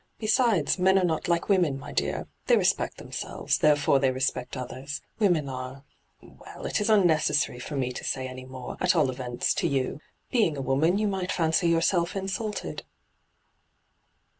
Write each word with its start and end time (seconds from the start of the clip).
Besides, 0.17 0.79
men 0.79 0.97
are 0.97 1.03
not 1.03 1.27
like 1.27 1.47
women, 1.47 1.77
my 1.77 1.91
dear! 1.91 2.25
They 2.47 2.57
respect 2.57 2.97
them 2.97 3.11
selves, 3.11 3.59
therefore 3.59 3.99
they 3.99 4.09
respect 4.09 4.57
others. 4.57 4.99
Women 5.19 5.47
are— 5.47 5.83
well, 6.23 6.65
it 6.65 6.81
is 6.81 6.89
unnecessary 6.89 7.59
for 7.59 7.75
me 7.75 7.91
to 7.91 8.03
say 8.03 8.27
any 8.27 8.45
more; 8.45 8.77
at 8.81 8.95
all 8.95 9.11
events, 9.11 9.53
to 9.53 9.67
you. 9.67 10.01
Being 10.31 10.57
a 10.57 10.59
woman, 10.61 10.97
you 10.97 11.07
might 11.07 11.31
fancy 11.31 11.69
yourself 11.69 12.15
insulted.' 12.15 12.83